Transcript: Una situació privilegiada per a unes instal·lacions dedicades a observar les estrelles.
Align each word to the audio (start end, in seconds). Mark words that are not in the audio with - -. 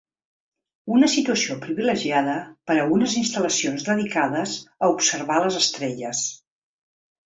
Una 0.95 1.09
situació 1.15 1.57
privilegiada 1.65 2.39
per 2.71 2.79
a 2.79 2.87
unes 2.97 3.15
instal·lacions 3.23 3.89
dedicades 3.93 4.59
a 4.85 4.93
observar 4.99 5.41
les 5.49 5.65
estrelles. 5.65 6.29